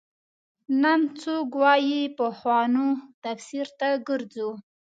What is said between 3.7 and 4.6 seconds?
ته ګرځو.